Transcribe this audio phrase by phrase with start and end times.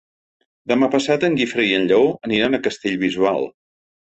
[0.71, 3.47] Demà passat en Guifré i en Lleó aniran a Castellbisbal.